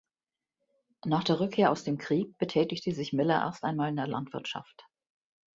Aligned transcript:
Nach 1.05 1.23
der 1.23 1.39
Rückkehr 1.39 1.71
aus 1.71 1.83
dem 1.83 1.99
Krieg 1.99 2.35
betätigte 2.39 2.91
sich 2.91 3.13
Miller 3.13 3.41
erst 3.43 3.63
einmal 3.63 3.89
in 3.89 3.97
der 3.97 4.07
Landwirtschaft. 4.07 4.85